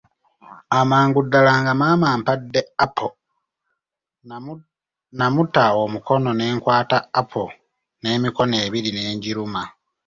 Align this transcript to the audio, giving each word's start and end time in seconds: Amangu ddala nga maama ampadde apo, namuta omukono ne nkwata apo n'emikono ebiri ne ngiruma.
Amangu 0.79 1.19
ddala 1.25 1.51
nga 1.61 1.73
maama 1.79 2.07
ampadde 2.15 2.61
apo, 2.85 3.07
namuta 5.17 5.63
omukono 5.83 6.29
ne 6.35 6.45
nkwata 6.55 6.97
apo 7.19 7.43
n'emikono 8.01 8.55
ebiri 8.65 8.89
ne 8.93 9.01
ngiruma. 9.15 9.63